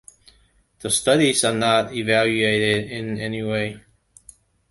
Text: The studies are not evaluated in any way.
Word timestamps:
The 0.79 0.89
studies 0.89 1.43
are 1.43 1.53
not 1.53 1.93
evaluated 1.93 2.89
in 2.91 3.19
any 3.19 3.43
way. 3.43 3.83